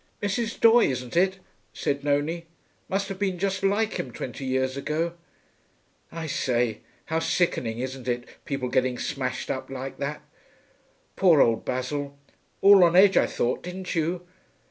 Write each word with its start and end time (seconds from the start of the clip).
'Mrs. 0.19 0.59
Doye, 0.59 0.89
isn't 0.89 1.15
it?' 1.15 1.37
said 1.73 2.03
Nonie. 2.03 2.47
'Must 2.89 3.07
have 3.09 3.19
been 3.19 3.37
just 3.37 3.61
like 3.61 3.99
him 3.99 4.11
twenty 4.11 4.45
years 4.45 4.75
ago.... 4.75 5.13
I 6.11 6.25
say, 6.25 6.79
how 7.05 7.19
sickening, 7.19 7.77
isn't 7.77 8.07
it, 8.07 8.25
people 8.43 8.69
getting 8.69 8.97
smashed 8.97 9.51
up 9.51 9.69
like 9.69 9.99
that. 9.99 10.23
Poor 11.15 11.39
old 11.39 11.65
Basil. 11.65 12.17
All 12.61 12.83
on 12.83 12.95
edge, 12.95 13.15
I 13.15 13.27
thought, 13.27 13.61
didn't 13.61 13.93
you? 13.93 14.25